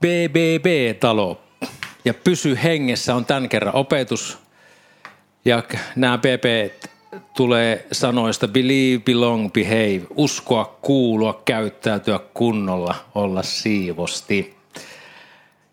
[0.00, 1.40] BBB-talo
[2.04, 4.38] ja Pysy hengessä on tämän kerran opetus.
[5.44, 5.62] Ja
[5.96, 6.72] nämä BB
[7.36, 14.56] tulee sanoista believe, belong, behave, uskoa, kuulua, käyttäytyä kunnolla, olla siivosti.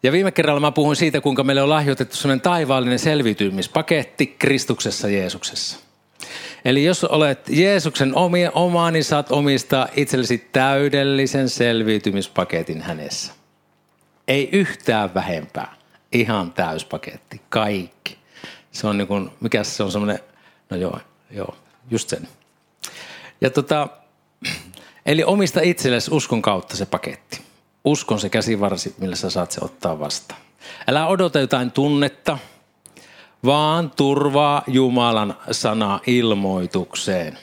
[0.04, 5.78] Ja viime kerralla mä puhuin siitä, kuinka meille on lahjoitettu sellainen taivaallinen selviytymispaketti Kristuksessa Jeesuksessa.
[6.66, 13.36] Eli jos olet Jeesuksen omia, omaa, niin saat omistaa itsellesi täydellisen selviytymispaketin hänessä.
[14.28, 15.75] Ei yhtään vähempää.
[16.11, 17.42] Ihan täyspaketti.
[17.50, 18.18] Kaikki.
[18.71, 20.20] Se on niin kuin, mikä se on semmoinen,
[20.70, 21.00] no joo,
[21.32, 21.56] joo,
[21.92, 22.28] just sen.
[23.42, 23.87] Ja tota,
[25.06, 27.42] eli omista itsellesi uskon kautta se paketti.
[27.84, 30.42] Uskon se käsivarsi, millä sä saat se ottaa vastaan.
[30.87, 32.38] Älä odota jotain tunnetta,
[33.45, 37.38] vaan turvaa Jumalan sana ilmoitukseen.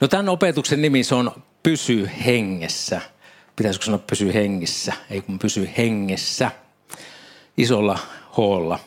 [0.00, 3.00] No tämän opetuksen nimi se on Pysy hengessä.
[3.58, 4.92] Pitäisikö sanoa pysy hengissä?
[5.10, 6.50] Ei kun pysy hengessä.
[7.56, 7.98] Isolla
[8.36, 8.78] hoolla.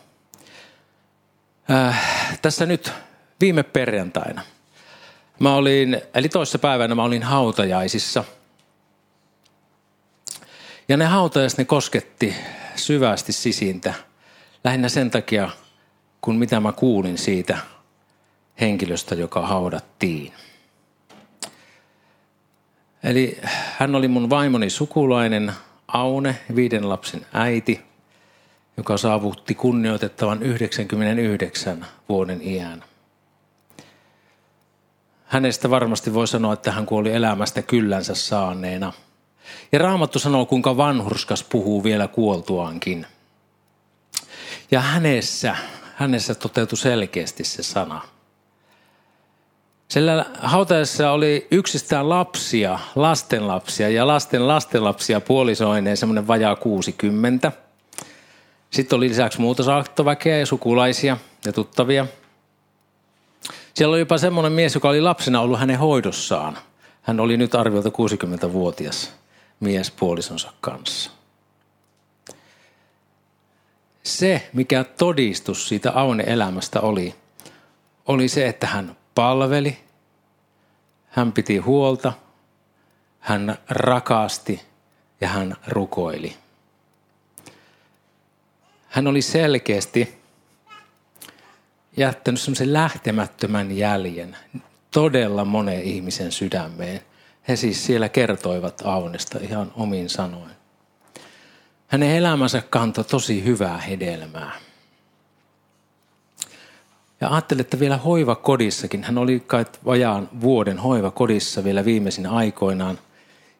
[1.72, 2.92] Äh, tässä nyt
[3.40, 4.42] viime perjantaina.
[5.40, 8.24] Mä olin, eli toissa päivänä mä olin hautajaisissa.
[10.88, 12.36] Ja ne hautajaiset ne kosketti
[12.76, 13.94] syvästi sisintä.
[14.64, 15.50] Lähinnä sen takia,
[16.22, 17.58] kun mitä mä kuulin siitä
[18.62, 20.34] henkilöstä, joka haudattiin.
[23.04, 23.40] Eli
[23.78, 25.54] hän oli mun vaimoni sukulainen
[25.88, 27.82] Aune, viiden lapsen äiti,
[28.78, 32.84] joka saavutti kunnioitettavan 99 vuoden iän.
[35.26, 38.94] Hänestä varmasti voi sanoa, että hän kuoli elämästä kyllänsä saaneena.
[39.72, 43.06] Ja Raamattu sanoo, kuinka vanhurskas puhuu vielä kuoltuaankin.
[44.72, 45.56] Ja hänessä
[45.96, 48.02] hänessä toteutui selkeästi se sana.
[49.92, 57.52] Sillä hautajassa oli yksistään lapsia, lastenlapsia ja lasten lastenlapsia puolisoineen semmoinen vajaa 60.
[58.70, 62.08] Sitten oli lisäksi muuta saattoväkeä ja sukulaisia ja tuttavia.
[63.74, 66.58] Siellä oli jopa semmoinen mies, joka oli lapsena ollut hänen hoidossaan.
[67.02, 69.14] Hän oli nyt arviolta 60-vuotias
[69.60, 71.12] mies puolisonsa kanssa
[74.04, 77.16] se, mikä todistus siitä Aune elämästä oli,
[78.06, 79.78] oli se, että hän palveli,
[81.08, 82.14] hän piti huolta,
[83.20, 84.62] hän rakasti
[85.22, 86.36] ja hän rukoili.
[88.88, 90.22] Hän oli selkeästi
[91.98, 94.38] jättänyt semmoisen lähtemättömän jäljen
[94.92, 97.02] todella monen ihmisen sydämeen.
[97.48, 100.52] He siis siellä kertoivat Aunesta ihan omin sanoin.
[101.88, 104.52] Hänen elämänsä kantoi tosi hyvää hedelmää.
[107.22, 113.00] Ja ajattelin, että vielä hoivakodissakin, hän oli kai vajaan vuoden hoivakodissa vielä viimeisinä aikoinaan,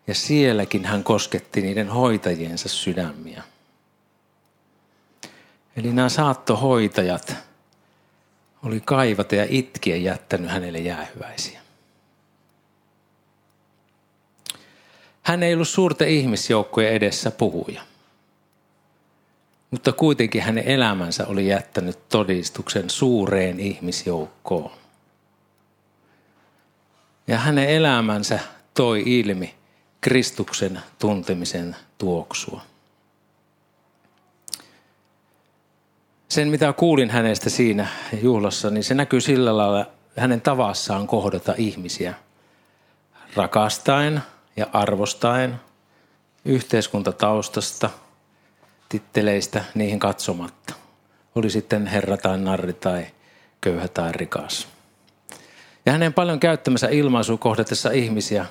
[0.08, 3.44] ja sielläkin hän kosketti niiden hoitajiensa sydämiä.
[5.76, 7.36] Eli nämä saattohoitajat
[8.66, 11.62] oli kaivata ja itkiä jättänyt hänelle jäähyväisiä.
[15.22, 17.82] Hän ei ollut suurten ihmisjoukkojen edessä puhuja.
[19.72, 24.72] Mutta kuitenkin hänen elämänsä oli jättänyt todistuksen suureen ihmisjoukkoon.
[27.28, 28.40] Ja hänen elämänsä
[28.74, 29.56] toi ilmi
[30.02, 32.62] Kristuksen tuntemisen tuoksua.
[36.30, 37.88] Sen, mitä kuulin hänestä siinä
[38.22, 39.86] juhlassa, niin se näkyy sillä lailla
[40.18, 42.14] hänen tavassaan kohdata ihmisiä
[43.36, 44.22] rakastaen
[44.56, 45.56] ja arvostaen
[46.46, 47.90] yhteiskuntataustasta–
[48.92, 50.74] titteleistä niihin katsomatta.
[51.36, 53.08] Oli sitten herra tai narri tai
[53.62, 54.68] köyhä tai rikas.
[55.86, 58.46] Ja hänen paljon käyttämänsä ilmaisu kohdatessa ihmisiä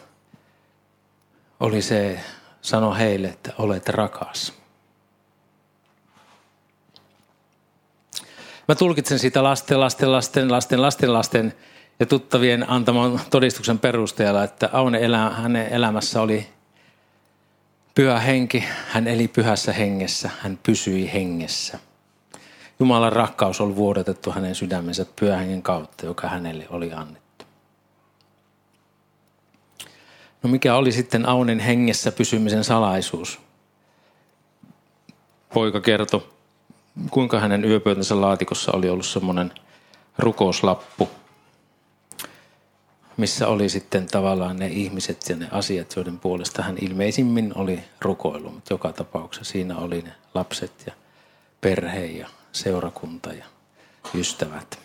[1.60, 2.20] oli se,
[2.62, 4.52] sano heille, että olet rakas.
[8.68, 11.54] Mä tulkitsen siitä lasten, lasten, lasten, lasten, lasten, lasten
[12.00, 16.46] ja tuttavien antaman todistuksen perusteella, että Aune elä, hänen elämässä oli
[17.94, 21.78] Pyhä henki, hän eli pyhässä hengessä, hän pysyi hengessä.
[22.80, 27.44] Jumalan rakkaus oli vuodatettu hänen sydämensä pyhän kautta, joka hänelle oli annettu.
[30.42, 33.40] No mikä oli sitten Aunen hengessä pysymisen salaisuus?
[35.54, 36.28] Poika kertoi,
[37.10, 39.52] kuinka hänen yöpöytänsä laatikossa oli ollut semmoinen
[40.18, 41.10] rukouslappu,
[43.20, 48.54] missä oli sitten tavallaan ne ihmiset ja ne asiat, joiden puolesta hän ilmeisimmin oli rukoillut.
[48.54, 50.92] Mutta joka tapauksessa siinä oli ne lapset ja
[51.60, 53.44] perhe ja seurakunta ja
[54.14, 54.78] ystävät.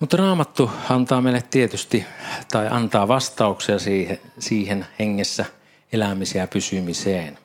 [0.00, 2.04] Mutta Raamattu antaa meille tietysti,
[2.52, 5.44] tai antaa vastauksia siihen, siihen hengessä
[5.92, 7.38] elämiseen ja pysymiseen.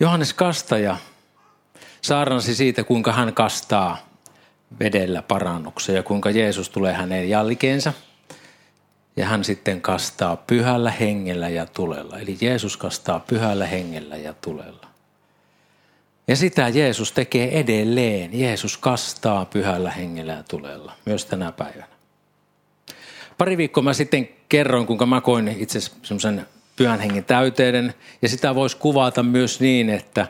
[0.00, 0.96] Johannes Kastaja
[2.02, 4.13] saarnasi siitä, kuinka hän kastaa
[4.78, 7.92] vedellä parannuksen ja kuinka Jeesus tulee hänen jälkeensä.
[9.16, 12.18] Ja hän sitten kastaa pyhällä hengellä ja tulella.
[12.18, 14.86] Eli Jeesus kastaa pyhällä hengellä ja tulella.
[16.28, 18.40] Ja sitä Jeesus tekee edelleen.
[18.40, 21.86] Jeesus kastaa pyhällä hengellä ja tulella, myös tänä päivänä.
[23.38, 26.46] Pari viikkoa mä sitten kerroin, kuinka mä koin itse semmoisen
[26.76, 27.94] pyhän hengen täyteiden.
[28.22, 30.28] Ja sitä voisi kuvata myös niin, että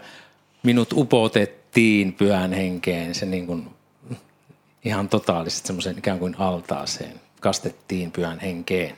[0.62, 3.14] minut upotettiin pyhän henkeen.
[3.14, 3.73] Se niin kuin
[4.84, 7.20] ihan totaalisesti semmoisen ikään kuin altaaseen.
[7.40, 8.96] Kastettiin pyhän henkeen.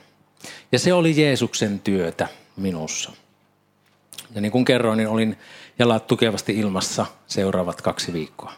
[0.71, 3.11] Ja se oli Jeesuksen työtä minussa.
[4.35, 5.37] Ja niin kuin kerroin, niin olin
[5.79, 8.53] jalat tukevasti ilmassa seuraavat kaksi viikkoa.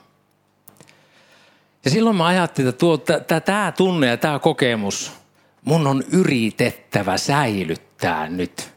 [1.86, 5.12] Ja silloin mä ajattelin, että tämä tunne ja tämä kokemus,
[5.64, 8.70] mun on yritettävä säilyttää nyt.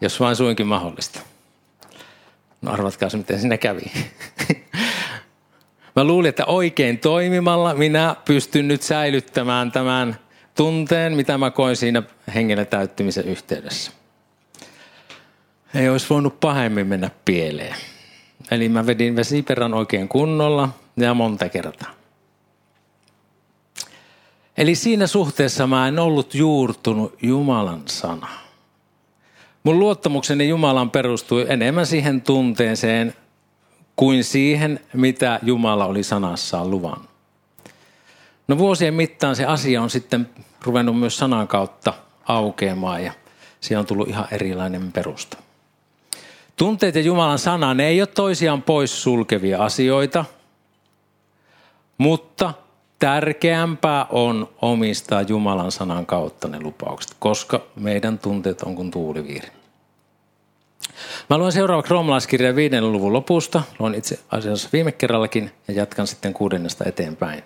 [0.00, 1.20] Jos vain suinkin mahdollista.
[2.62, 3.92] No arvatkaa se, miten sinne kävi.
[5.96, 10.16] Mä luulin, että oikein toimimalla minä pystyn nyt säilyttämään tämän
[10.54, 12.02] tunteen, mitä mä koin siinä
[12.34, 13.92] hengellä täyttymisen yhteydessä.
[15.74, 17.76] Ei olisi voinut pahemmin mennä pieleen.
[18.50, 21.90] Eli mä vedin vesiperän oikein kunnolla ja monta kertaa.
[24.56, 28.28] Eli siinä suhteessa mä en ollut juurtunut Jumalan sana.
[29.62, 33.14] Mun luottamukseni Jumalan perustui enemmän siihen tunteeseen
[33.96, 37.00] kuin siihen, mitä Jumala oli sanassaan luvan.
[38.48, 40.30] No vuosien mittaan se asia on sitten
[40.62, 41.92] ruvennut myös sanan kautta
[42.24, 43.12] aukeamaan ja
[43.60, 45.38] siihen on tullut ihan erilainen perusta.
[46.56, 50.24] Tunteet ja Jumalan sana, ne ei ole toisiaan pois sulkevia asioita,
[51.98, 52.54] mutta
[52.98, 59.48] tärkeämpää on omistaa Jumalan sanan kautta ne lupaukset, koska meidän tunteet on kuin tuuliviiri.
[61.30, 63.62] Mä luen seuraavaksi roomalaiskirjan viiden luvun lopusta.
[63.78, 67.42] Luen itse asiassa viime kerrallakin ja jatkan sitten kuudennesta eteenpäin.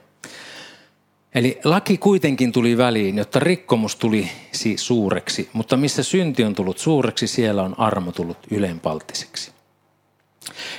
[1.35, 4.31] Eli laki kuitenkin tuli väliin, jotta rikkomus tuli
[4.77, 9.51] suureksi, mutta missä synti on tullut suureksi, siellä on armo tullut ylenpalttiseksi.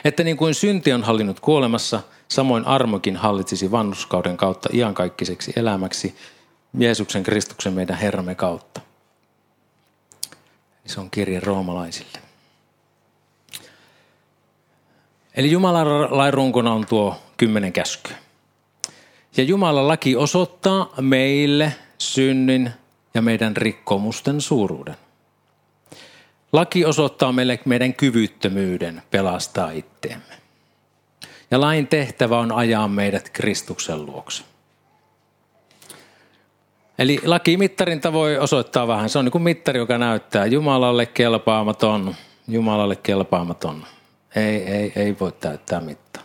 [0.06, 6.16] Että niin kuin synti on hallinnut kuolemassa, samoin armokin hallitsisi vannuskauden kautta iankaikkiseksi elämäksi
[6.80, 8.82] Jeesuksen Kristuksen meidän Herramme kautta.
[10.86, 12.29] Se on kirje roomalaisille.
[15.40, 18.16] Eli Jumalan lain runkona on tuo kymmenen käskyä.
[19.38, 22.72] Ja Jumalan laki osoittaa meille synnin
[23.14, 24.96] ja meidän rikkomusten suuruuden.
[26.54, 30.34] Laki osoittaa meille meidän kyvyttömyyden pelastaa itteemme.
[31.52, 34.44] Ja lain tehtävä on ajaa meidät Kristuksen luokse.
[36.98, 39.10] Eli lakimittarin voi osoittaa vähän.
[39.10, 42.16] Se on niin kuin mittari, joka näyttää Jumalalle kelpaamaton,
[42.48, 43.86] Jumalalle kelpaamaton.
[44.36, 46.24] Ei, ei, ei voi täyttää mittaa.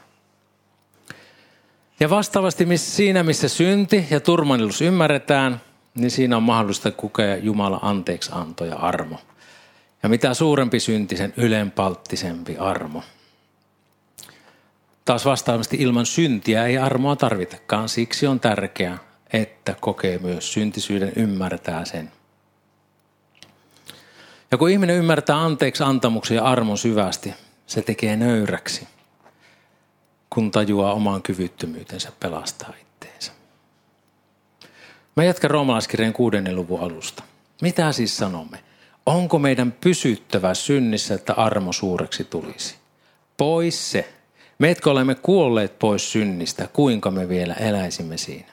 [2.00, 5.60] Ja vastaavasti siinä, missä synti ja turmannilus ymmärretään,
[5.94, 9.18] niin siinä on mahdollista kokea Jumala anteeksi anto ja armo.
[10.02, 13.02] Ja mitä suurempi synti, sen ylenpalttisempi armo.
[15.04, 17.88] Taas vastaavasti ilman syntiä ei armoa tarvitakaan.
[17.88, 18.98] Siksi on tärkeää,
[19.32, 22.12] että kokee myös syntisyyden, ymmärtää sen.
[24.50, 27.34] Ja kun ihminen ymmärtää anteeksi antamuksen ja armon syvästi,
[27.66, 28.86] se tekee nöyräksi
[30.34, 33.32] kun tajuaa oman kyvyttömyytensä pelastaa itteensä.
[35.16, 37.22] Mä jatkan roomalaiskirjan kuudennen luvun alusta.
[37.62, 38.58] Mitä siis sanomme?
[39.06, 42.74] Onko meidän pysyttävä synnissä, että armo suureksi tulisi?
[43.36, 44.12] Pois se.
[44.58, 48.52] Meetkö olemme kuolleet pois synnistä, kuinka me vielä eläisimme siinä?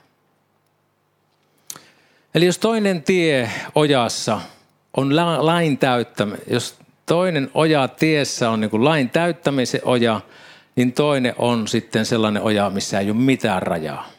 [2.36, 4.42] Eli jos toinen tie ojassa
[4.98, 6.76] on lain täyttäminen, jos
[7.12, 10.22] toinen oja tiessä on niin kuin lain täyttämisen oja,
[10.76, 14.10] niin toinen on sitten sellainen oja, missä ei ole mitään rajaa.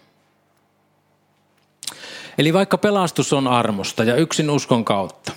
[2.39, 5.33] Eli vaikka pelastus on armosta ja yksin uskon kautta,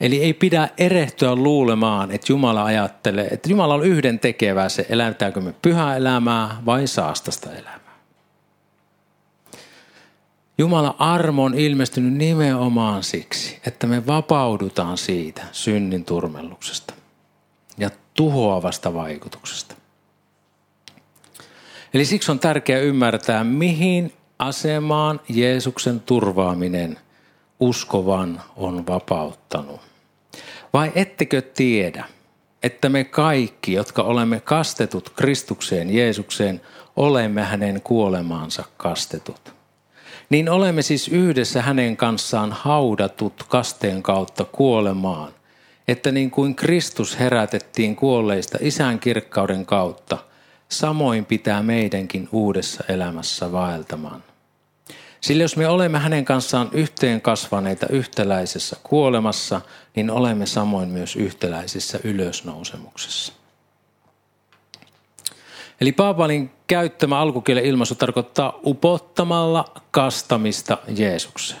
[0.00, 5.40] Eli ei pidä erehtyä luulemaan, että Jumala ajattelee, että Jumala on yhden tekevä se, elätäänkö
[5.40, 7.77] me pyhää elämää vai saastasta elämää.
[10.60, 16.94] Jumala armo on ilmestynyt nimenomaan siksi, että me vapaudutaan siitä synnin turmelluksesta
[17.78, 19.74] ja tuhoavasta vaikutuksesta.
[21.94, 26.98] Eli siksi on tärkeää ymmärtää, mihin asemaan Jeesuksen turvaaminen
[27.60, 29.80] uskovan on vapauttanut.
[30.72, 32.04] Vai ettekö tiedä,
[32.62, 36.60] että me kaikki, jotka olemme kastetut Kristukseen Jeesukseen,
[36.96, 39.57] olemme hänen kuolemaansa kastetut.
[40.30, 45.32] Niin olemme siis yhdessä hänen kanssaan haudatut kasteen kautta kuolemaan,
[45.88, 50.18] että niin kuin Kristus herätettiin kuolleista isän kirkkauden kautta,
[50.68, 54.24] samoin pitää meidänkin uudessa elämässä vaeltamaan.
[55.20, 59.60] Sillä jos me olemme hänen kanssaan yhteen kasvaneita yhtäläisessä kuolemassa,
[59.96, 63.37] niin olemme samoin myös yhtäläisessä ylösnousemuksessa.
[65.80, 71.60] Eli Paavalin käyttämä alkukielen ilmaisu tarkoittaa upottamalla kastamista Jeesukseen.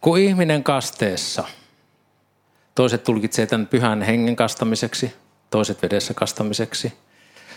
[0.00, 1.44] Kun ihminen kasteessa,
[2.74, 5.12] toiset tulkitsee tämän pyhän hengen kastamiseksi,
[5.50, 6.92] toiset vedessä kastamiseksi.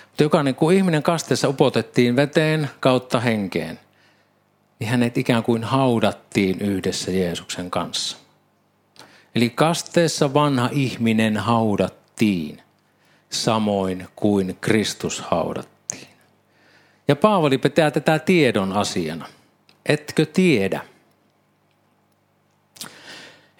[0.07, 3.79] Mutta jokainen, kun ihminen kasteessa upotettiin veteen kautta henkeen,
[4.79, 8.17] niin hänet ikään kuin haudattiin yhdessä Jeesuksen kanssa.
[9.35, 12.61] Eli kasteessa vanha ihminen haudattiin,
[13.29, 16.07] samoin kuin Kristus haudattiin.
[17.07, 19.25] Ja Paavali pitää tätä tiedon asiana.
[19.85, 20.81] Etkö tiedä?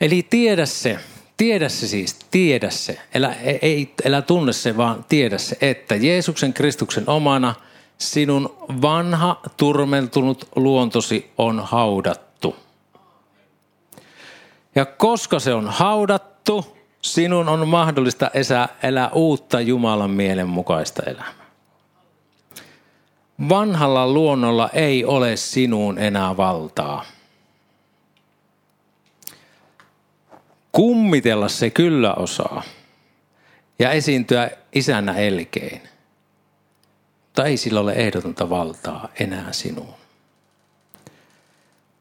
[0.02, 1.00] Eli tiedä se,
[1.38, 3.00] tiedä se siis, tiedä se.
[3.14, 7.56] Elä, ei, elä tunne se, vaan tiedä se, että Jeesuksen Kristuksen omana–
[7.98, 12.56] sinun vanha turmeltunut luontosi on haudattu.
[14.76, 18.32] Ja koska se on haudattu, sinun on mahdollista
[18.84, 21.48] elää uutta Jumalan mielen mukaista elämää.
[23.50, 27.06] Vanhalla luonnolla ei ole sinuun enää valtaa.
[30.72, 32.64] Kummitella se kyllä osaa
[33.80, 35.82] ja esiintyä isänä elkein–
[37.38, 39.94] mutta ei sillä ole ehdotonta valtaa enää sinuun.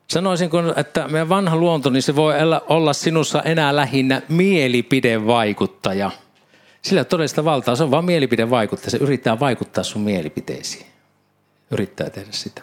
[0.09, 2.35] Sanoisin, että meidän vanha luonto, niin se voi
[2.69, 6.11] olla sinussa enää lähinnä mielipidevaikuttaja.
[6.83, 8.91] Sillä todellista valtaa, se on vain mielipidevaikuttaja.
[8.91, 10.87] Se yrittää vaikuttaa sun mielipiteisiin.
[11.71, 12.63] Yrittää tehdä sitä.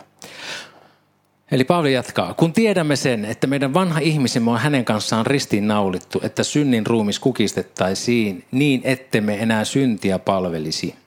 [1.52, 2.34] Eli Paavali jatkaa.
[2.34, 7.20] Kun tiedämme sen, että meidän vanha ihmisemme on hänen kanssaan ristiin naulittu, että synnin ruumis
[7.20, 10.96] kukistettaisiin niin, ettemme enää syntiä palvelisi–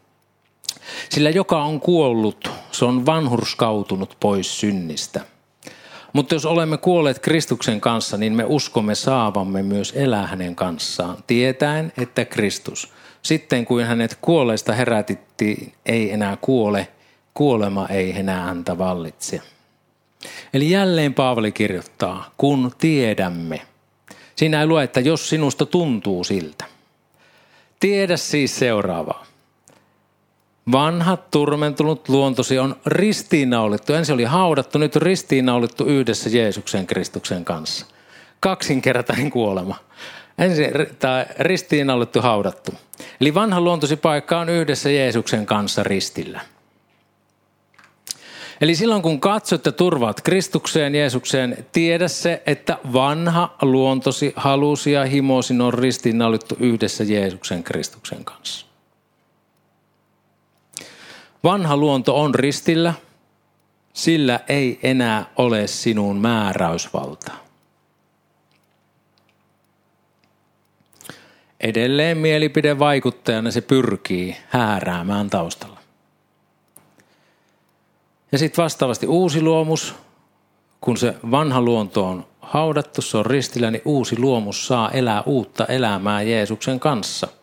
[1.08, 5.20] sillä joka on kuollut, se on vanhurskautunut pois synnistä.
[6.16, 11.92] Mutta jos olemme kuolleet Kristuksen kanssa, niin me uskomme saavamme myös elää hänen kanssaan, tietäen,
[11.98, 12.92] että Kristus,
[13.22, 16.88] sitten kun hänet kuolleista herätittiin, ei enää kuole,
[17.34, 19.40] kuolema ei enää häntä vallitse.
[20.54, 23.60] Eli jälleen Paavali kirjoittaa, kun tiedämme.
[24.36, 26.64] Siinä ei lue, että jos sinusta tuntuu siltä.
[27.80, 29.26] Tiedä siis seuraavaa.
[30.72, 33.92] Vanha turmentunut luontosi on ristiinnaulittu.
[33.92, 37.86] Ensin oli haudattu, nyt ristiinnaulittu yhdessä Jeesuksen Kristuksen kanssa.
[38.40, 39.76] Kaksinkertainen kuolema.
[40.38, 42.72] Ensin tämä ristiinnaulittu haudattu.
[43.20, 46.40] Eli vanha luontosi paikka on yhdessä Jeesuksen kanssa ristillä.
[48.60, 55.04] Eli silloin kun katsot ja turvaat Kristukseen, Jeesukseen, tiedä se, että vanha luontosi, halusi ja
[55.04, 58.65] himosi on ristiinnaulittu yhdessä Jeesuksen Kristuksen kanssa.
[61.46, 62.94] Vanha luonto on ristillä,
[63.92, 67.36] sillä ei enää ole sinun määräysvaltaa.
[71.60, 75.80] Edelleen mielipidevaikuttajana se pyrkii hääräämään taustalla.
[78.32, 79.94] Ja sitten vastaavasti uusi luomus,
[80.80, 85.66] kun se vanha luonto on haudattu, se on ristillä, niin uusi luomus saa elää uutta
[85.66, 87.28] elämää Jeesuksen kanssa–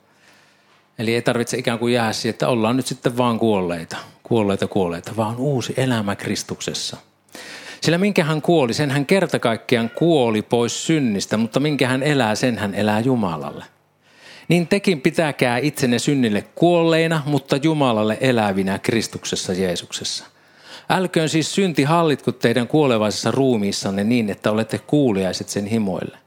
[1.00, 5.12] Eli ei tarvitse ikään kuin jäädä siihen, että ollaan nyt sitten vaan kuolleita, kuolleita, kuolleita,
[5.16, 6.98] vaan uusi elämä Kristuksessa.
[7.82, 12.36] Sillä minkä hän kuoli, sen hän kerta kaikkiaan kuoli pois synnistä, mutta minkä hän elää,
[12.36, 13.66] sen hän elää Jumalalle.
[14.48, 20.26] Niin tekin pitäkää itsenne synnille kuolleina, mutta Jumalalle elävinä Kristuksessa Jeesuksessa.
[20.90, 26.23] Älköön siis synti hallitko teidän kuolevaisessa ruumiissanne niin, että olette kuuliaiset sen himoille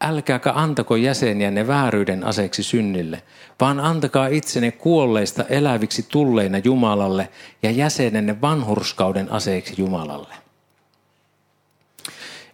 [0.00, 3.22] älkääkä antako jäseniänne vääryyden aseeksi synnille,
[3.60, 7.28] vaan antakaa itsenne kuolleista eläviksi tulleina Jumalalle
[7.62, 10.34] ja jäsenenne vanhurskauden aseeksi Jumalalle.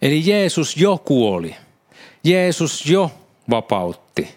[0.01, 1.55] Eli Jeesus jo kuoli.
[2.23, 3.11] Jeesus jo
[3.49, 4.35] vapautti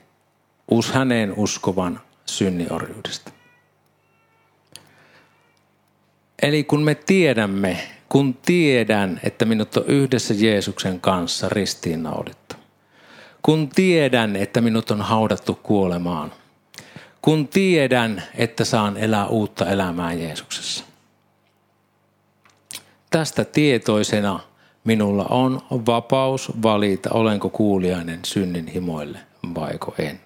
[0.70, 3.30] us häneen uskovan synniorjuudesta.
[6.42, 12.43] Eli kun me tiedämme, kun tiedän, että minut on yhdessä Jeesuksen kanssa ristiinnaulittu,
[13.44, 16.32] kun tiedän, että minut on haudattu kuolemaan.
[17.22, 20.84] Kun tiedän, että saan elää uutta elämää Jeesuksessa.
[23.10, 24.40] Tästä tietoisena
[24.84, 29.18] minulla on vapaus valita, olenko kuulijainen synnin himoille
[29.54, 30.20] vaiko en.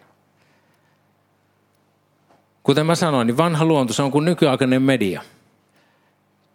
[2.62, 5.22] Kuten mä sanoin, niin vanha luonto se on kuin nykyaikainen media.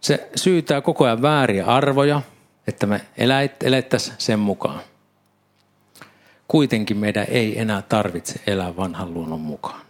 [0.02, 2.22] Se syytää koko ajan vääriä arvoja,
[2.68, 3.02] että me
[3.62, 4.80] elettäisiin sen mukaan.
[6.48, 9.82] Kuitenkin meidän ei enää tarvitse elää vanhan luonnon mukaan.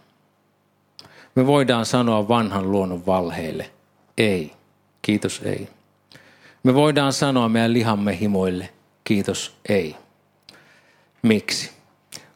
[1.34, 3.70] Me voidaan sanoa vanhan luonnon valheille,
[4.18, 4.52] ei,
[5.02, 5.68] kiitos ei.
[6.62, 8.70] Me voidaan sanoa meidän lihamme himoille,
[9.04, 9.96] kiitos ei.
[11.22, 11.70] Miksi?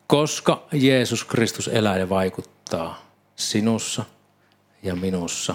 [0.07, 3.03] Koska Jeesus Kristus elää ja vaikuttaa
[3.37, 4.05] sinussa
[4.83, 5.55] ja minussa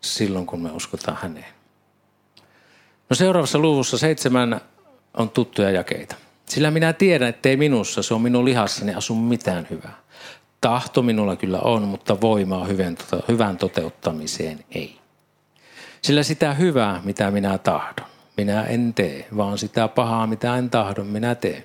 [0.00, 1.54] silloin, kun me uskotaan häneen.
[3.10, 4.60] No seuraavassa luvussa seitsemän
[5.14, 6.16] on tuttuja jakeita.
[6.52, 9.98] Sillä minä tiedän, ettei minussa, se on minun lihassani, asu mitään hyvää.
[10.60, 12.96] Tahto minulla kyllä on, mutta voimaa hyvän,
[13.28, 14.98] hyvän toteuttamiseen ei.
[16.02, 18.06] Sillä sitä hyvää, mitä minä tahdon,
[18.36, 21.64] minä en tee, vaan sitä pahaa, mitä en tahdon, minä teen.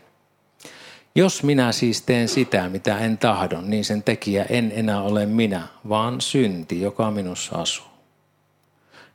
[1.15, 5.67] Jos minä siis teen sitä, mitä en tahdon, niin sen tekijä en enää ole minä,
[5.89, 7.87] vaan synti, joka minussa asuu.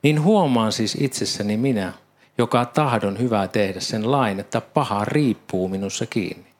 [0.03, 1.93] Niin huomaan siis itsessäni minä,
[2.37, 6.53] joka tahdon hyvää tehdä sen lain, että paha riippuu minussa kiinni.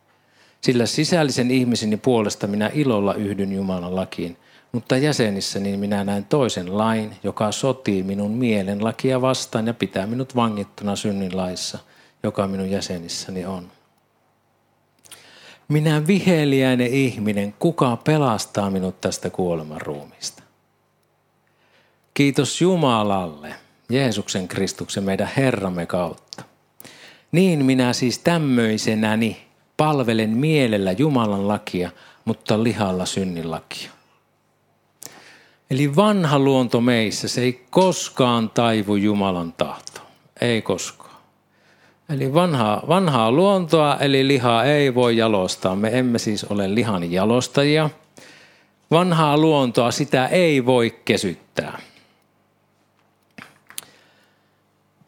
[0.62, 4.38] Sillä sisällisen ihmiseni puolesta minä ilolla yhdyn Jumalan lakiin,
[4.72, 10.36] mutta jäsenissäni minä näen toisen lain, joka sotii minun mielen lakia vastaan ja pitää minut
[10.36, 11.80] vangittuna synnin laissa,
[12.24, 13.72] joka minun jäsenissäni on.
[15.68, 20.44] Minä viheliäinen ihminen, kuka pelastaa minut tästä kuoleman ruumista?
[22.14, 23.56] Kiitos Jumalalle,
[23.90, 26.44] Jeesuksen Kristuksen meidän Herramme kautta.
[27.32, 29.46] Niin minä siis tämmöisenäni
[29.78, 31.92] palvelen mielellä Jumalan lakia,
[32.26, 33.92] mutta lihalla synnin lakia.
[35.72, 40.02] Eli vanha luonto meissä, se ei koskaan taivu Jumalan tahto.
[40.42, 41.18] Ei koskaan.
[42.10, 45.76] Eli vanhaa, vanhaa luontoa, eli lihaa ei voi jalostaa.
[45.76, 47.90] Me emme siis ole lihan jalostajia.
[48.92, 51.82] Vanhaa luontoa, sitä ei voi kesyttää.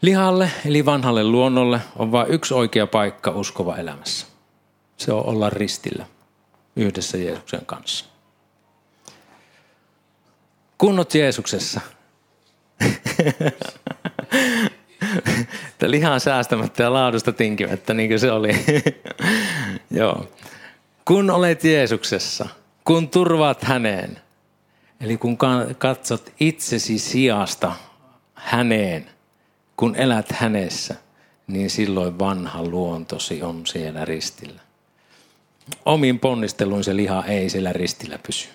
[0.06, 4.28] Lihalle, eli vanhalle luonnolle, on vain yksi oikea paikka uskova elämässä.
[4.98, 6.06] Se on olla ristillä
[6.76, 8.06] yhdessä Jeesuksen kanssa.
[10.78, 11.82] Kun olet Jeesuksessa,
[15.70, 18.66] että lihan säästämättä ja laadusta tinkimättä, niin kuin se oli.
[19.92, 20.28] Joo.
[21.06, 22.48] Kun olet Jeesuksessa,
[22.84, 24.22] kun turvaat häneen,
[25.02, 25.38] eli kun
[25.78, 27.72] katsot itsesi sijasta
[28.36, 29.15] häneen,
[29.78, 30.96] kun elät hänessä,
[31.48, 34.62] niin silloin vanha luontosi on siellä ristillä.
[35.86, 38.48] Omin ponnisteluin se liha ei siellä ristillä pysy.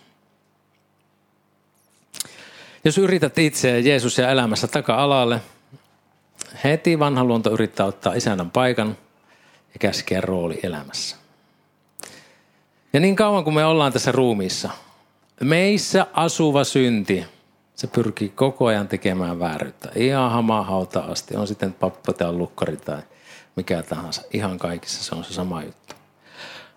[2.85, 5.41] Jos yrität itseä Jeesus ja elämässä taka-alalle,
[6.65, 8.97] heti vanha luonto yrittää ottaa isännän paikan
[9.73, 11.17] ja käskeä rooli elämässä.
[12.93, 14.71] Ja niin kauan kuin me ollaan tässä ruumiissa,
[15.41, 17.25] meissä asuva synti,
[17.81, 19.91] se pyrkii koko ajan tekemään vääryyttä.
[19.95, 23.03] Ihan hamaa hauta asti, on sitten pappa tai lukkari tai
[23.57, 24.23] mikä tahansa.
[24.33, 25.95] Ihan kaikissa se on se sama juttu.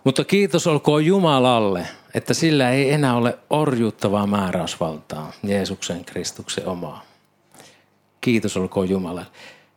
[0.04, 7.04] Mutta kiitos olkoon Jumalalle, että sillä ei enää ole orjuuttavaa määräysvaltaa Jeesuksen Kristuksen omaa.
[8.22, 9.32] Kiitos olkoon Jumalalle.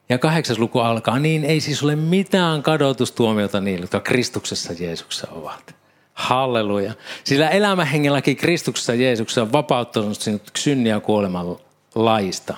[0.09, 5.75] Ja kahdeksas luku alkaa, niin ei siis ole mitään kadotustuomiota niille, jotka Kristuksessa Jeesuksessa ovat.
[6.17, 6.93] Halleluja.
[7.25, 11.57] Sillä elämähengelläkin Kristuksessa Jeesuksessa on vapauttanut sinut synniä kuoleman
[11.95, 12.55] laista.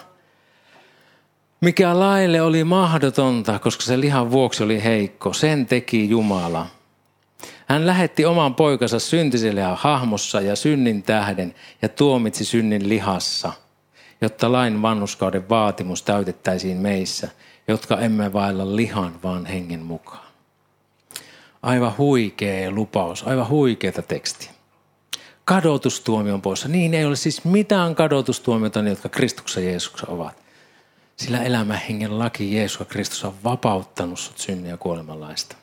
[1.61, 6.67] Mikä laille oli mahdotonta, koska se lihan vuoksi oli heikko, sen teki Jumala–
[7.69, 13.53] hän lähetti oman poikansa syntiselle hahmossa ja synnin tähden ja tuomitsi synnin lihassa,
[14.21, 17.29] jotta lain vannuskauden vaatimus täytettäisiin meissä,
[17.69, 20.28] jotka emme vailla lihan, vaan hengen mukaan.
[21.63, 24.51] Aivan huikea lupaus, aivan huikeata tekstiä.
[25.45, 26.69] Kadotustuomion poissa.
[26.69, 30.37] Niin ei ole siis mitään kadotustuomiota, jotka Kristuksessa Jeesuksessa ovat.
[31.17, 35.57] Sillä elämän hengen laki Jeesus Kristus on vapauttanut sut synniä kuolemanlaista.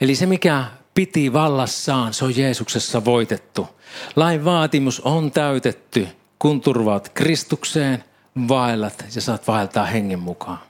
[0.00, 3.68] Eli se, mikä piti vallassaan, se on Jeesuksessa voitettu.
[4.16, 8.04] Lain vaatimus on täytetty, kun turvaat Kristukseen,
[8.48, 10.67] vaellat ja saat vaeltaa hengen mukaan.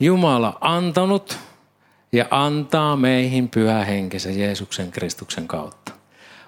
[0.00, 1.38] Jumala antanut
[2.12, 5.92] ja antaa meihin pyhä henkensä Jeesuksen Kristuksen kautta.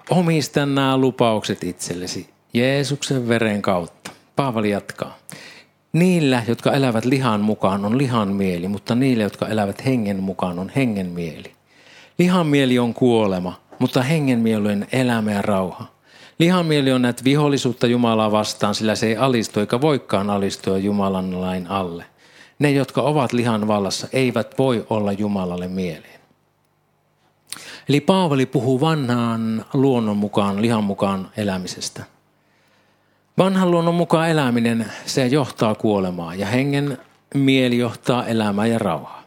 [0.09, 4.11] Omista nämä lupaukset itsellesi Jeesuksen veren kautta.
[4.35, 5.17] Paavali jatkaa.
[5.93, 10.71] Niillä, jotka elävät lihan mukaan, on lihan mieli, mutta niillä, jotka elävät hengen mukaan, on
[10.75, 11.51] hengen mieli.
[12.17, 15.85] Lihan mieli on kuolema, mutta hengen mieli on elämä ja rauha.
[16.39, 21.41] Lihan mieli on näet vihollisuutta Jumalaa vastaan, sillä se ei alistu eikä voikaan alistua Jumalan
[21.41, 22.10] lain alle.
[22.61, 26.19] Ne, jotka ovat lihan vallassa, eivät voi olla Jumalalle mieleen.
[27.89, 32.03] Eli Paavali puhuu vanhaan luonnon mukaan, lihan mukaan elämisestä.
[33.37, 36.97] Vanhan luonnon mukaan eläminen, se johtaa kuolemaan ja hengen
[37.33, 39.23] mieli johtaa elämää ja rauhaa.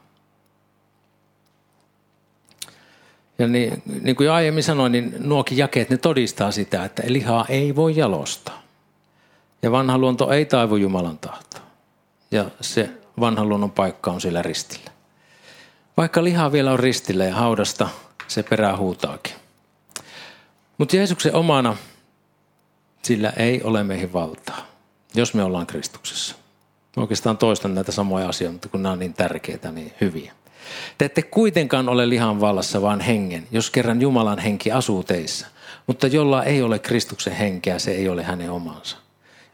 [3.38, 7.46] Ja niin, niin kuin jo aiemmin sanoin, niin nuokin jakeet, ne todistaa sitä, että lihaa
[7.48, 8.62] ei voi jalostaa.
[9.62, 11.60] Ja vanha luonto ei taivu Jumalan tahtoa.
[12.30, 14.90] Ja se vanhan luonnon paikka on siellä ristillä.
[15.96, 17.88] Vaikka liha vielä on ristillä ja haudasta,
[18.28, 19.34] se perää huutaakin.
[20.78, 21.76] Mutta Jeesuksen omana
[23.02, 24.66] sillä ei ole meihin valtaa,
[25.14, 26.34] jos me ollaan Kristuksessa.
[26.96, 30.32] Mä oikeastaan toistan näitä samoja asioita, mutta kun nämä on niin tärkeitä, niin hyviä.
[30.98, 35.46] Te ette kuitenkaan ole lihan vallassa, vaan hengen, jos kerran Jumalan henki asuu teissä.
[35.86, 38.96] Mutta jolla ei ole Kristuksen henkeä, se ei ole hänen omansa.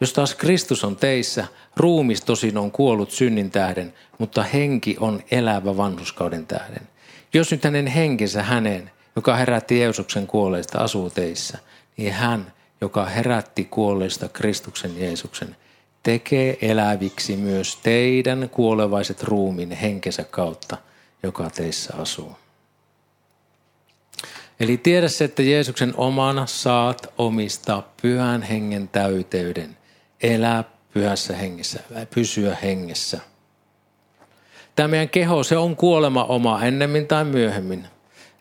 [0.00, 5.76] Jos taas Kristus on teissä, ruumis tosin on kuollut synnin tähden, mutta henki on elävä
[5.76, 6.88] vanhuskauden tähden.
[7.32, 11.58] Jos nyt hänen henkensä hänen, joka herätti Jeesuksen kuolleista, asuu teissä,
[11.96, 15.56] niin hän, joka herätti kuolleista Kristuksen Jeesuksen,
[16.02, 20.76] tekee eläviksi myös teidän kuolevaiset ruumin henkensä kautta,
[21.22, 22.36] joka teissä asuu.
[24.60, 29.76] Eli tiedä se, että Jeesuksen omana saat omistaa pyhän hengen täyteyden,
[30.22, 31.80] elää pyhässä hengessä,
[32.14, 33.20] pysyä hengessä.
[34.76, 37.86] Tämä meidän keho, se on kuolema oma ennemmin tai myöhemmin,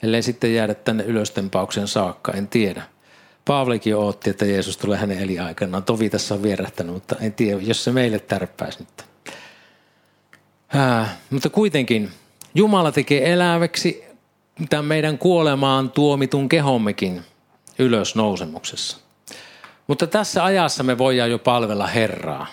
[0.04, 2.84] ellei sitten jäädä tänne ylöstempauksen saakka, en tiedä.
[3.46, 5.84] Paavalikin otti, että Jeesus tulee hänen eliaikanaan.
[5.84, 9.06] Tovi tässä on vierähtänyt, mutta en tiedä, jos se meille tärppäisi nyt.
[10.76, 12.12] Äh, mutta kuitenkin
[12.56, 14.04] Jumala tekee eläväksi
[14.70, 17.22] tämän meidän kuolemaan tuomitun kehommekin
[17.80, 18.98] ylös nousemuksessa.
[19.90, 22.48] Mutta tässä ajassa me voidaan jo palvella Herraa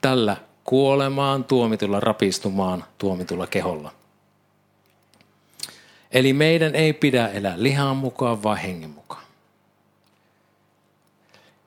[0.00, 3.92] tällä kuolemaan tuomitulla rapistumaan tuomitulla keholla.
[6.12, 9.22] Eli meidän ei pidä elää lihan mukaan, vaan hengen mukaan.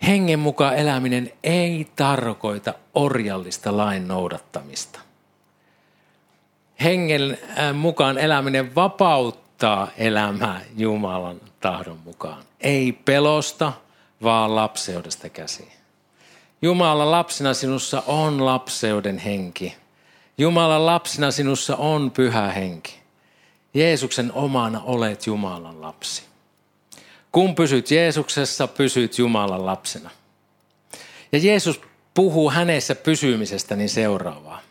[0.07, 4.99] Hengen mukaan eläminen ei tarkoita orjallista lain noudattamista.
[6.83, 12.43] Hengen äh, mukaan eläminen vapauttaa elämää Jumalan tahdon mukaan.
[12.61, 13.73] Ei pelosta,
[14.23, 15.71] vaan lapseudesta käsiin.
[16.61, 19.75] Jumalan lapsina sinussa on lapseuden henki.
[20.37, 22.99] Jumalan lapsina sinussa on pyhä henki.
[23.73, 26.23] Jeesuksen omana olet Jumalan lapsi.
[27.31, 30.09] Kun pysyt Jeesuksessa, pysyt Jumalan lapsena.
[31.31, 31.81] Ja Jeesus
[32.13, 32.95] puhuu hänessä
[33.75, 34.61] niin seuraavaa.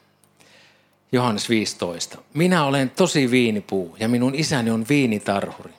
[1.12, 2.18] Johannes 15.
[2.35, 5.72] Minä olen tosi viinipuu ja minun isäni on viinitarhuri.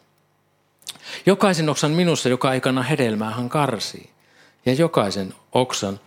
[1.25, 4.09] Jokaisen oksan minussa, joka ei kanna hedelmää, hän karsii.
[4.65, 5.99] Ja jokaisen oksan,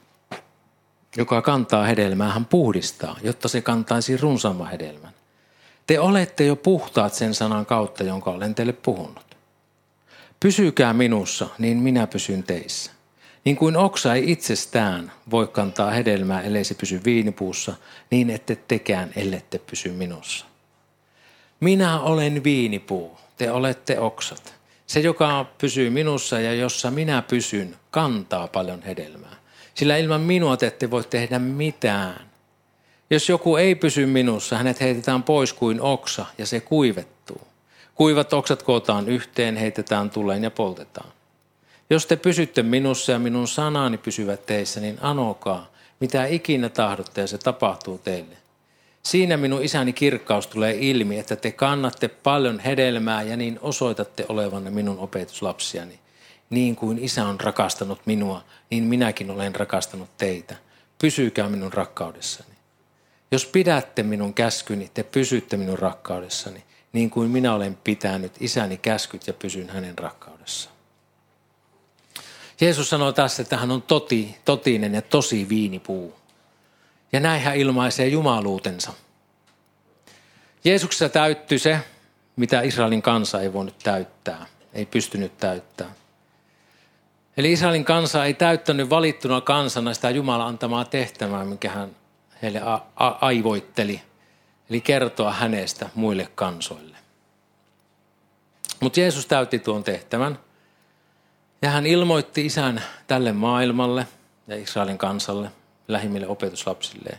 [1.17, 5.13] joka kantaa hedelmää, hän puhdistaa, jotta se kantaisi runsaamman hedelmän.
[5.87, 9.37] Te olette jo puhtaat sen sanan kautta, jonka olen teille puhunut.
[10.41, 12.93] Pysykää minussa, niin minä pysyn teissä.
[13.45, 17.75] Niin kuin oksa ei itsestään voi kantaa hedelmää, ellei se pysy viinipuussa,
[18.11, 20.47] niin ette tekään, ellette pysy minussa.
[21.61, 24.60] Minä olen viinipuu, te olette oksat.
[24.91, 29.37] Se, joka pysyy minussa ja jossa minä pysyn, kantaa paljon hedelmää.
[29.75, 32.31] Sillä ilman minua te ette voi tehdä mitään.
[33.11, 37.41] Jos joku ei pysy minussa, hänet heitetään pois kuin oksa ja se kuivettuu.
[37.95, 41.13] Kuivat oksat kootaan yhteen, heitetään tuleen ja poltetaan.
[41.91, 47.27] Jos te pysytte minussa ja minun sanani pysyvät teissä, niin anokaa, mitä ikinä tahdotte ja
[47.27, 48.37] se tapahtuu teille.
[49.03, 54.71] Siinä minun isäni kirkkaus tulee ilmi, että te kannatte paljon hedelmää ja niin osoitatte olevanne
[54.71, 55.99] minun opetuslapsiani.
[56.51, 60.57] Niin kuin isä on rakastanut minua, niin minäkin olen rakastanut teitä.
[60.99, 62.51] Pysykää minun rakkaudessani.
[63.31, 69.27] Jos pidätte minun käskyni, te pysytte minun rakkaudessani, niin kuin minä olen pitänyt isäni käskyt
[69.27, 70.77] ja pysyn hänen rakkaudessaan.
[72.61, 76.20] Jeesus sanoo tässä, että hän on toti, totinen ja tosi viinipuu.
[77.13, 78.93] Ja näin hän ilmaisee jumaluutensa.
[80.65, 81.79] Jeesuksessa täyttyi se,
[82.37, 85.97] mitä Israelin kansa ei voinut täyttää, ei pystynyt täyttämään.
[87.37, 91.97] Eli Israelin kansa ei täyttänyt valittuna kansana sitä Jumalan antamaa tehtävää, mikä hän
[92.43, 94.03] heille a- a- aivoitteli.
[94.71, 96.97] Eli kertoa hänestä muille kansoille.
[98.81, 100.39] Mutta Jeesus täytti tuon tehtävän.
[101.63, 104.07] Ja hän ilmoitti isän tälle maailmalle
[104.47, 105.51] ja Israelin kansalle
[105.93, 107.19] lähimmille opetuslapsilleen.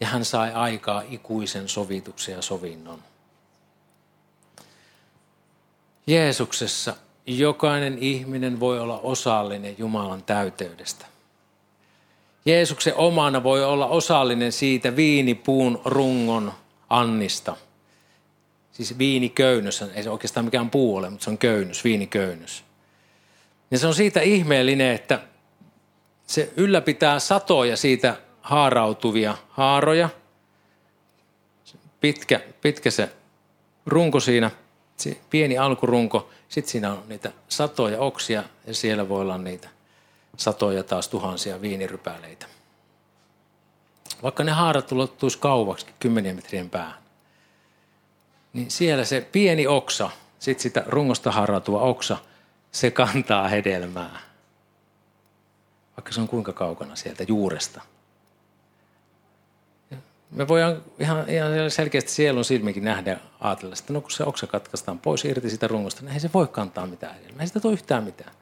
[0.00, 2.98] Ja hän sai aikaa ikuisen sovituksen ja sovinnon.
[6.06, 11.06] Jeesuksessa jokainen ihminen voi olla osallinen Jumalan täyteydestä.
[12.44, 16.52] Jeesuksen omana voi olla osallinen siitä viinipuun rungon
[16.88, 17.56] annista.
[18.72, 22.64] Siis viiniköynnös, ei se oikeastaan mikään puu ole, mutta se on köynnös, viiniköynnös.
[23.70, 25.20] Ja se on siitä ihmeellinen, että
[26.26, 30.08] se ylläpitää satoja siitä haarautuvia haaroja.
[32.00, 33.10] Pitkä, pitkä se
[33.86, 34.50] runko siinä,
[34.96, 36.30] se pieni alkurunko.
[36.48, 39.68] Sitten siinä on niitä satoja oksia ja siellä voi olla niitä
[40.36, 42.46] satoja taas tuhansia viinirypäleitä.
[44.22, 46.98] Vaikka ne haarat ulottuisi kauaksi kymmenien metrien päähän,
[48.52, 52.16] niin siellä se pieni oksa, sitten sitä rungosta haarautuva oksa,
[52.72, 54.25] se kantaa hedelmää.
[55.96, 57.80] Vaikka se on kuinka kaukana sieltä juuresta.
[60.30, 64.98] Me voidaan ihan, ihan selkeästi sielun silmikin nähdä ajatella, että no kun se oksa katkaistaan
[64.98, 67.40] pois irti sitä rungosta, niin ei se voi kantaa mitään hedelmää.
[67.40, 68.32] Ei sitä tule yhtään mitään.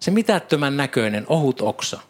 [0.00, 2.00] Se mitättömän näköinen ohut oksa,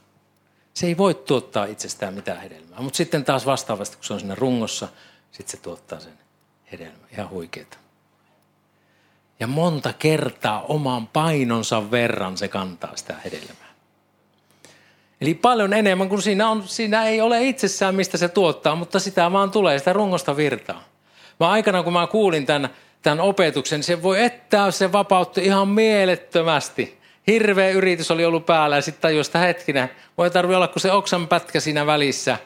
[0.75, 2.81] se ei voi tuottaa itsestään mitään hedelmää.
[2.81, 4.89] Mutta sitten taas vastaavasti, kun se on siinä rungossa,
[5.33, 6.19] sitten se tuottaa sen
[6.73, 7.09] hedelmän.
[7.13, 7.77] Ihan huikeeta.
[9.41, 13.68] Ja monta kertaa oman painonsa verran se kantaa sitä hedelmää.
[15.21, 19.33] Eli paljon enemmän kuin siinä on, siinä ei ole itsessään mistä se tuottaa, mutta sitä
[19.33, 20.85] vaan tulee, sitä rungosta virtaa.
[21.41, 22.71] Mä aikana kun mä kuulin tämän,
[23.03, 26.99] tämän opetuksen, se voi ettää, se vapautti ihan mielettömästi.
[27.27, 30.93] Hirveä yritys oli ollut päällä ja sitten tajusi, että hetkinen, voi tarvi olla kuin se
[30.93, 32.39] oksan pätkä siinä välissä.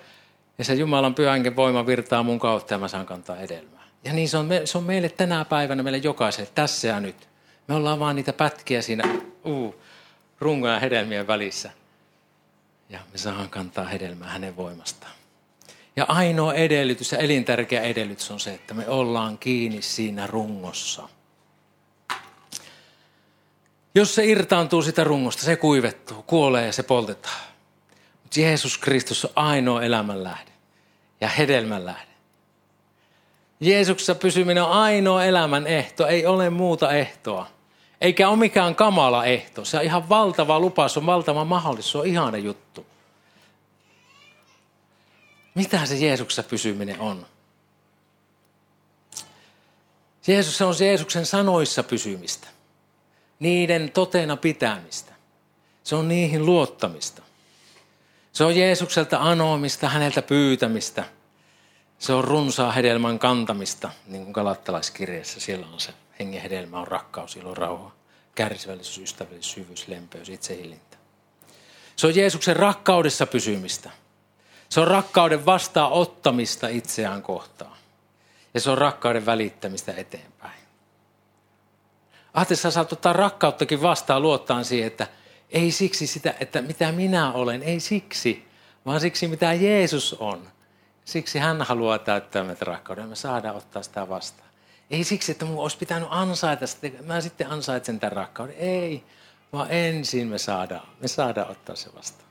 [0.59, 3.83] Ja se Jumalan pyhänkin voima virtaa mun kautta ja mä saan kantaa hedelmää.
[4.05, 7.29] Ja niin se on, se on meille tänä päivänä, meille jokaiselle, tässä ja nyt.
[7.69, 9.05] Me ollaan vaan niitä pätkiä siinä
[9.45, 9.75] uh,
[10.41, 11.71] rungon ja hedelmien välissä.
[12.93, 15.13] Ja me saan kantaa hedelmää hänen voimastaan.
[15.97, 21.09] Ja ainoa edellytys ja elintärkeä edellytys on se, että me ollaan kiinni siinä rungossa.
[23.95, 27.41] Jos se irtaantuu sitä rungosta, se kuivettuu, kuolee ja se poltetaan.
[28.23, 30.51] Mutta Jeesus Kristus on ainoa elämän lähde
[31.21, 32.13] ja hedelmän lähde.
[33.61, 37.47] Jeesuksessa pysyminen on ainoa elämän ehto, ei ole muuta ehtoa.
[38.03, 39.65] Eikä ole mikään kamala ehto.
[39.65, 42.87] Se on ihan valtava lupaus, on valtava mahdollisuus, se on ihana juttu.
[45.55, 47.27] Mitä se Jeesuksessa pysyminen on?
[50.27, 52.49] Jeesus on Jeesuksen sanoissa pysymistä.
[53.39, 55.13] Niiden totena pitämistä.
[55.85, 57.23] Se on niihin luottamista.
[58.33, 61.05] Se on Jeesukselta anoamista, häneltä pyytämistä–
[62.03, 65.41] se on runsaa hedelmän kantamista, niin kuin kalattalaiskirjassa.
[65.41, 67.91] Siellä on se hengen hedelmä, on rakkaus, ilo, rauha,
[68.35, 70.97] kärsivällisyys, ystävällisyys, syvyys, lempeys, itsehillintä.
[71.97, 73.91] Se on Jeesuksen rakkaudessa pysymistä.
[74.69, 77.77] Se on rakkauden vastaanottamista itseään kohtaan.
[78.55, 80.63] Ja se on rakkauden välittämistä eteenpäin.
[82.35, 85.07] Ahte, sä saat ottaa rakkauttakin vastaan luottaan siihen, että
[85.51, 88.49] ei siksi sitä, että mitä minä olen, ei siksi,
[88.87, 90.49] vaan siksi mitä Jeesus on.
[91.05, 93.09] Siksi hän haluaa täyttää meitä rakkauden.
[93.09, 94.52] Me saadaan ottaa sitä vastaan.
[94.93, 96.67] Ei siksi, että mun olisi pitänyt ansaita
[97.07, 98.57] mä sitten ansaitsen tämän rakkauden.
[98.59, 99.05] Ei,
[99.53, 102.29] vaan ensin me saadaan, me saadaan ottaa se vastaan.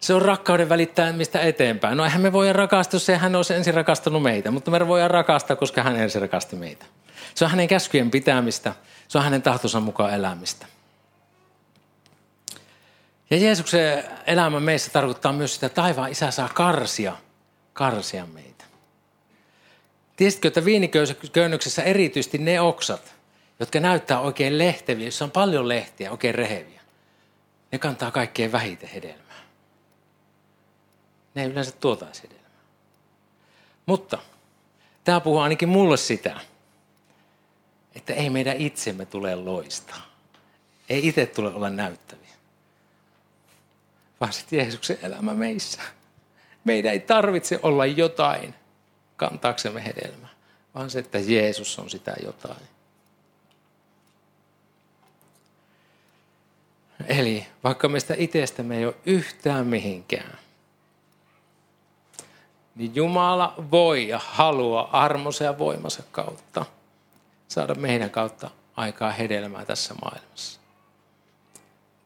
[0.00, 1.96] Se on rakkauden välittämistä eteenpäin.
[1.96, 5.56] No eihän me voida rakastua, jos hän olisi ensin rakastanut meitä, mutta me voidaan rakastaa,
[5.56, 6.86] koska hän ensin rakasti meitä.
[7.34, 8.72] Se on hänen käskyjen pitämistä,
[9.08, 10.66] se on hänen tahtonsa mukaan elämistä.
[13.30, 17.16] Ja Jeesuksen elämä meissä tarkoittaa myös sitä, että taivaan isä saa karsia,
[17.72, 18.51] karsia meitä.
[20.16, 23.14] Tiesitkö, että viiniköynnöksessä erityisesti ne oksat,
[23.60, 26.80] jotka näyttää oikein lehteviä, jossa on paljon lehtiä, oikein reheviä,
[27.72, 29.42] ne kantaa kaikkein vähiten hedelmää.
[31.34, 32.42] Ne ei yleensä tuotaisi hedelmää.
[33.86, 34.18] Mutta
[35.04, 36.40] tämä puhuu ainakin mulle sitä,
[37.94, 40.12] että ei meidän itsemme tule loistaa.
[40.88, 42.22] Ei itse tule olla näyttäviä
[44.22, 45.82] vaan sitten Jeesuksen elämä meissä.
[46.64, 48.54] Meidän ei tarvitse olla jotain
[49.28, 50.28] kantaaksemme hedelmää,
[50.74, 52.68] vaan se, että Jeesus on sitä jotain.
[57.06, 60.38] Eli vaikka meistä itsestämme ei ole yhtään mihinkään,
[62.74, 66.66] niin Jumala voi ja haluaa armonsa ja voimansa kautta
[67.48, 70.60] saada meidän kautta aikaa hedelmää tässä maailmassa.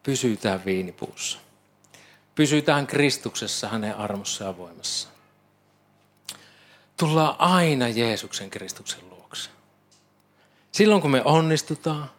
[0.02, 1.38] Pysytään viinipuussa.
[2.34, 5.15] Pysytään Kristuksessa hänen armossa ja voimassa.
[6.96, 9.50] Tullaan aina Jeesuksen Kristuksen luokse.
[10.72, 12.10] Silloin kun me onnistutaan,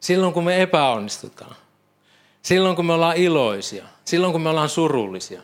[0.00, 1.56] silloin kun me epäonnistutaan,
[2.42, 5.42] silloin kun me ollaan iloisia, silloin kun me ollaan surullisia,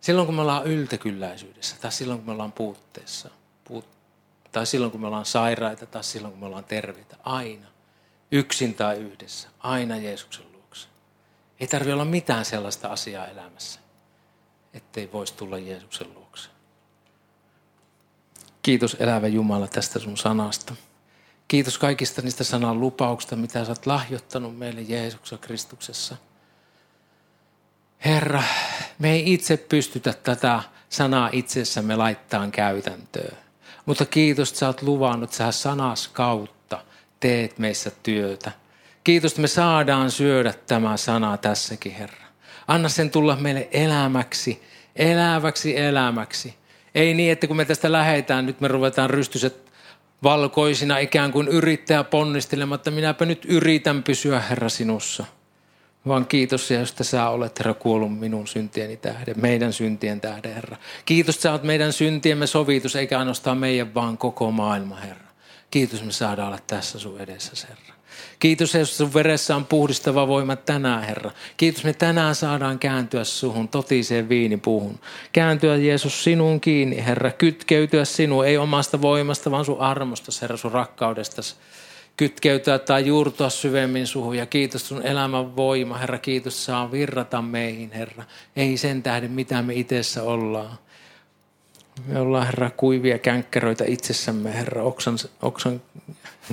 [0.00, 3.30] silloin kun me ollaan yltäkylläisyydessä tai silloin kun me ollaan puutteessa,
[3.64, 3.96] puut-
[4.52, 7.66] tai silloin kun me ollaan sairaita tai silloin kun me ollaan terveitä, aina,
[8.32, 10.50] yksin tai yhdessä, aina Jeesuksen
[11.60, 13.80] ei tarvitse olla mitään sellaista asiaa elämässä,
[14.74, 16.19] ettei voisi tulla Jeesuksen luokse.
[18.62, 20.74] Kiitos elävä Jumala tästä sun sanasta.
[21.48, 26.16] Kiitos kaikista niistä sanan lupauksista, mitä sä oot lahjoittanut meille Jeesuksessa Kristuksessa.
[28.04, 28.42] Herra,
[28.98, 33.36] me ei itse pystytä tätä sanaa itsessämme laittaa käytäntöön.
[33.86, 36.84] Mutta kiitos, että sä oot luvannut, sä sanas kautta
[37.20, 38.52] teet meissä työtä.
[39.04, 42.26] Kiitos, että me saadaan syödä tämä sana tässäkin, Herra.
[42.68, 44.62] Anna sen tulla meille elämäksi,
[44.96, 46.59] eläväksi elämäksi.
[46.94, 49.70] Ei niin, että kun me tästä lähetään, nyt me ruvetaan rystyset
[50.22, 52.90] valkoisina ikään kuin yrittää ponnistelematta.
[52.90, 55.24] Minäpä nyt yritän pysyä, Herra, sinussa.
[56.06, 60.76] Vaan kiitos, että sä olet, Herra, kuollut minun syntieni tähden, meidän syntien tähden, Herra.
[61.04, 65.29] Kiitos, että sä olet meidän syntiemme sovitus, eikä ainoastaan meidän, vaan koko maailma, Herra.
[65.70, 67.94] Kiitos, me saadaan olla tässä sun edessä, Herra.
[68.38, 71.30] Kiitos, että sun veressä on puhdistava voima tänään, Herra.
[71.56, 75.00] Kiitos, me tänään saadaan kääntyä suhun, totiseen viinipuuhun.
[75.32, 77.30] Kääntyä Jeesus sinuun kiinni, Herra.
[77.30, 81.56] Kytkeytyä sinuun, ei omasta voimasta, vaan sun armosta, Herra, sun rakkaudestasi
[82.16, 84.36] kytkeytyä tai juurtua syvemmin suhun.
[84.36, 86.18] Ja kiitos sun elämän voima, Herra.
[86.18, 88.24] Kiitos saa virrata meihin, Herra.
[88.56, 90.78] Ei sen tähden, mitä me itsessä ollaan.
[92.06, 95.82] Me ollaan, Herra, kuivia känkkeröitä itsessämme, Herra, oksan, oksan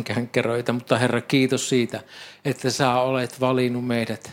[0.04, 0.73] känkkeröitä.
[0.73, 2.04] Mutta Herra, kiitos siitä,
[2.45, 4.32] että sä olet valinnut meidät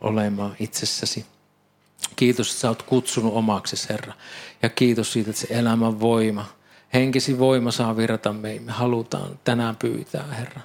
[0.00, 1.26] olemaan itsessäsi.
[2.16, 4.12] Kiitos, että sä oot kutsunut omaksi, Herra.
[4.62, 6.44] Ja kiitos siitä, että se elämän voima,
[6.94, 8.62] henkisi voima saa virrata meihin.
[8.62, 10.60] Me halutaan tänään pyytää, Herra.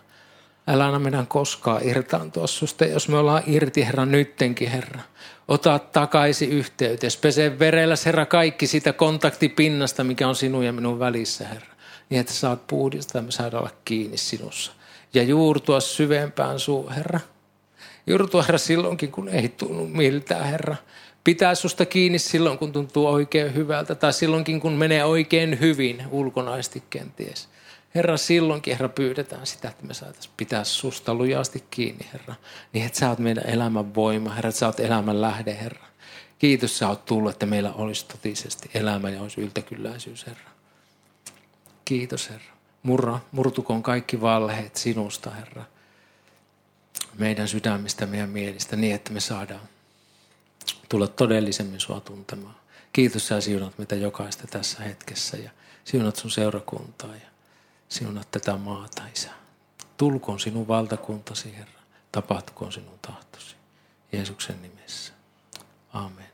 [0.68, 5.02] Älä anna meidän koskaan irtaantua susta, jos me ollaan irti, Herra, nyttenkin, Herra.
[5.48, 7.18] Ota takaisin yhteytes.
[7.18, 11.74] Pese verellä, Herra, kaikki sitä kontaktipinnasta, mikä on sinun ja minun välissä, Herra.
[12.10, 14.72] Niin, että saat puhdistaa ja me saadaan olla kiinni sinussa.
[15.14, 17.20] Ja juurtua syvempään suu, Herra.
[18.08, 20.76] Juurtua, Herra, silloinkin, kun ei tunnu miltään, Herra.
[21.24, 23.96] Pitää susta kiinni silloin, kun tuntuu oikein hyvältä.
[23.96, 27.50] Tai silloinkin, kun menee oikein hyvin ulkonaisesti kenties.
[27.96, 32.36] Herra, silloinkin, Herra, pyydetään sitä, että me saataisiin pitää susta lujasti kiinni, Herra.
[32.74, 35.86] Niin, että sä oot meidän elämän voima, Herra, että sä oot elämän lähde, Herra.
[36.40, 40.50] Kiitos, sä oot tullut, että meillä olisi totisesti elämä ja olisi yltäkylläisyys, Herra.
[41.86, 42.54] Kiitos, Herra.
[42.84, 45.64] Murra, murtukoon kaikki valheet sinusta, Herra.
[47.18, 49.70] Meidän sydämistä, meidän mielistä, niin että me saadaan
[50.90, 52.56] tulla todellisemmin sua tuntemaan.
[52.94, 55.52] Kiitos sä siunat mitä jokaista tässä hetkessä ja
[55.84, 57.33] siunat sun seurakuntaa ja
[57.90, 59.30] siunat tätä maata, Isä.
[59.98, 61.80] Tulkoon sinun valtakuntasi, Herra.
[62.12, 63.56] Tapahtukoon sinun tahtosi.
[64.12, 65.14] Jeesuksen nimessä.
[65.94, 66.33] Amen.